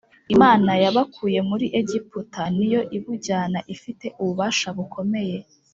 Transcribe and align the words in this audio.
Imana 0.33 0.71
yabukuye 0.83 1.39
muri 1.49 1.65
Egiputa 1.79 2.43
ni 2.55 2.67
yo 2.73 2.81
ibujyana 2.97 3.59
ifite 3.75 4.05
ububasha 4.21 4.67
bukomeye 4.77 5.37